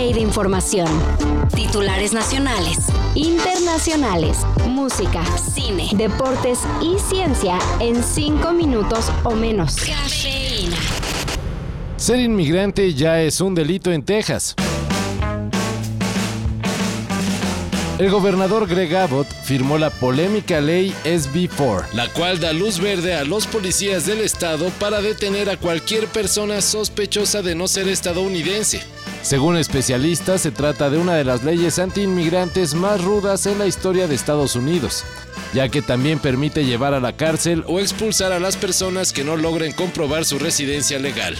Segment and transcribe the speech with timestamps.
[0.00, 0.88] de información.
[1.54, 2.78] Titulares nacionales,
[3.14, 9.76] internacionales, música, cine, deportes y ciencia en 5 minutos o menos.
[11.98, 14.56] Ser inmigrante ya es un delito en Texas.
[17.98, 23.24] El gobernador Greg Abbott firmó la polémica ley SB4, la cual da luz verde a
[23.24, 28.80] los policías del estado para detener a cualquier persona sospechosa de no ser estadounidense.
[29.22, 34.06] Según especialistas, se trata de una de las leyes antiinmigrantes más rudas en la historia
[34.08, 35.04] de Estados Unidos,
[35.52, 39.36] ya que también permite llevar a la cárcel o expulsar a las personas que no
[39.36, 41.36] logren comprobar su residencia legal.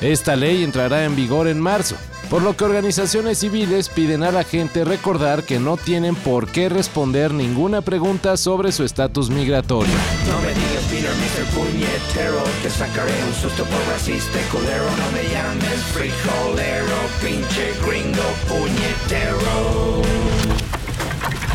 [0.00, 1.96] Esta ley entrará en vigor en marzo,
[2.30, 6.68] por lo que organizaciones civiles piden a la gente recordar que no tienen por qué
[6.68, 9.94] responder ninguna pregunta sobre su estatus migratorio.
[10.28, 11.44] No me digas Peter, Mr.
[11.54, 13.78] Puñetero, que sacaré un susto por
[14.50, 14.84] culero.
[14.84, 16.73] No me llames frijolero,
[17.54, 20.02] pinche gringo puñetero.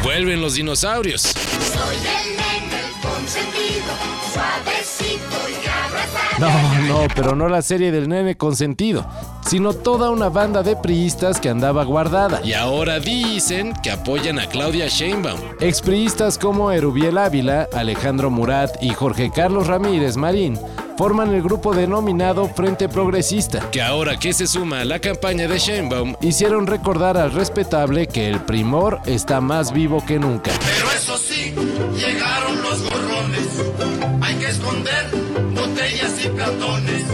[0.04, 1.22] Vuelven los dinosaurios.
[1.22, 3.94] Soy el nene consentido,
[4.34, 6.88] suavecito y abrazado.
[6.88, 9.06] No, no, pero no la serie del nene consentido,
[9.46, 12.42] sino toda una banda de priistas que andaba guardada.
[12.44, 15.40] Y ahora dicen que apoyan a Claudia Sheinbaum.
[15.60, 20.58] Expriistas como Erubiel Ávila, Alejandro Murat y Jorge Carlos Ramírez Marín
[21.00, 25.58] forman el grupo denominado Frente Progresista, que ahora que se suma a la campaña de
[25.58, 30.52] Sheinbaum, hicieron recordar al respetable que el primor está más vivo que nunca.
[30.60, 31.56] Pero eso sí,
[31.96, 33.48] llegaron los gorrones.
[34.20, 35.06] Hay que esconder
[35.56, 37.09] botellas y platones.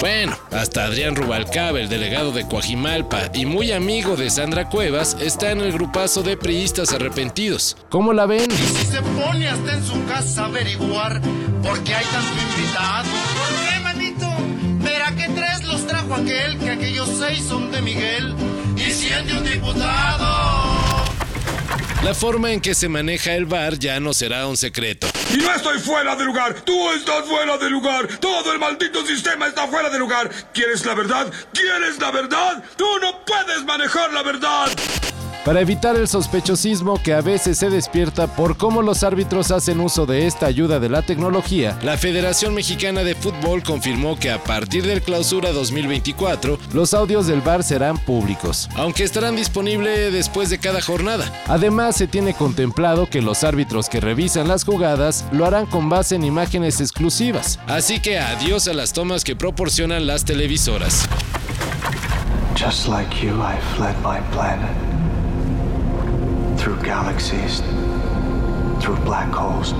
[0.00, 5.50] Bueno, hasta Adrián Rubalcaba, el delegado de Coajimalpa y muy amigo de Sandra Cuevas, está
[5.50, 7.76] en el grupazo de priistas arrepentidos.
[7.88, 8.50] ¿Cómo la ven?
[8.50, 11.22] Si se pone hasta en su casa a averiguar
[11.62, 13.08] por qué hay tanto invitado.
[13.38, 14.26] ¿Por qué, manito?
[14.84, 18.34] Verá que tres los trajo aquel, que aquellos seis son de Miguel.
[18.76, 20.43] Y cien de un diputado.
[22.04, 25.06] La forma en que se maneja el bar ya no será un secreto.
[25.32, 29.46] Y no estoy fuera de lugar, tú estás fuera de lugar, todo el maldito sistema
[29.46, 30.30] está fuera de lugar.
[30.52, 31.32] ¿Quieres la verdad?
[31.54, 32.62] ¿Quieres la verdad?
[32.76, 34.68] Tú no puedes manejar la verdad.
[35.44, 40.06] Para evitar el sospechosismo que a veces se despierta por cómo los árbitros hacen uso
[40.06, 44.86] de esta ayuda de la tecnología, la Federación Mexicana de Fútbol confirmó que a partir
[44.86, 50.80] del clausura 2024, los audios del VAR serán públicos, aunque estarán disponibles después de cada
[50.80, 51.30] jornada.
[51.46, 56.14] Además, se tiene contemplado que los árbitros que revisan las jugadas lo harán con base
[56.14, 57.58] en imágenes exclusivas.
[57.66, 61.06] Así que adiós a las tomas que proporcionan las televisoras.
[62.56, 64.93] Just like you, I fled my planet.
[66.64, 67.62] Through galaxies,
[68.80, 69.74] through black holes,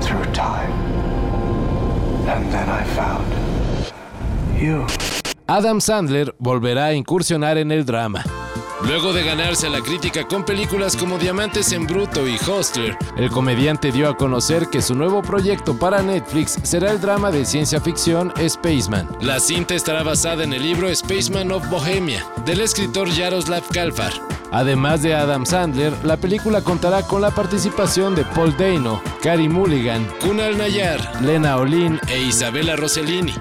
[0.00, 0.72] through time.
[2.26, 3.24] And then I found
[4.60, 4.84] you.
[5.46, 8.24] Adam Sandler volverá a incursionar en el drama.
[8.88, 13.92] Luego de ganarse la crítica con películas como Diamantes en Bruto y Hostler, el comediante
[13.92, 18.32] dio a conocer que su nuevo proyecto para Netflix será el drama de ciencia ficción
[18.48, 19.08] Spaceman.
[19.20, 24.37] La cinta estará basada en el libro Spaceman of Bohemia, del escritor Jaroslav Kalfar.
[24.50, 30.06] Además de Adam Sandler, la película contará con la participación de Paul Dano, Carey Mulligan,
[30.20, 33.34] Kunal Nayar, Lena Olin e Isabella Rossellini.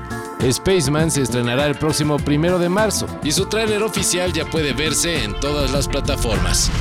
[0.51, 5.23] Spaceman se estrenará el próximo primero de marzo y su tráiler oficial ya puede verse
[5.23, 6.71] en todas las plataformas.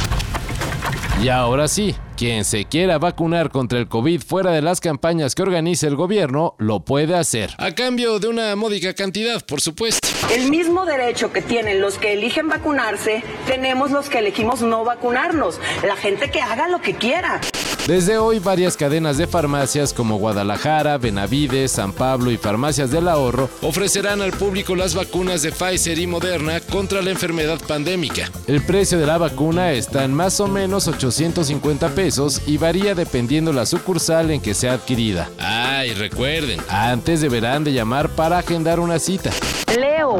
[1.23, 5.43] Y ahora sí, quien se quiera vacunar contra el COVID fuera de las campañas que
[5.43, 7.55] organiza el gobierno, lo puede hacer.
[7.57, 10.07] A cambio de una módica cantidad, por supuesto.
[10.31, 15.59] El mismo derecho que tienen los que eligen vacunarse, tenemos los que elegimos no vacunarnos.
[15.87, 17.41] La gente que haga lo que quiera.
[17.87, 23.49] Desde hoy, varias cadenas de farmacias como Guadalajara, Benavides, San Pablo y Farmacias del Ahorro
[23.63, 28.29] ofrecerán al público las vacunas de Pfizer y Moderna contra la enfermedad pandémica.
[28.49, 33.53] El precio de la vacuna está en más o menos 850 pesos y varía dependiendo
[33.53, 35.31] la sucursal en que sea adquirida.
[35.39, 39.31] Ah, y recuerden, antes deberán de llamar para agendar una cita.
[39.79, 40.19] Leo,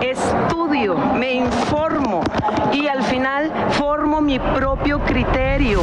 [0.00, 2.22] estudio, me informo
[2.72, 5.82] y al final formo mi propio criterio.